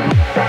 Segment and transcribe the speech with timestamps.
[0.00, 0.46] Bye.